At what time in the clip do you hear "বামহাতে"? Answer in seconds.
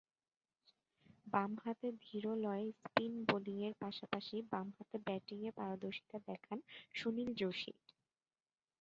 1.27-1.87, 4.51-4.97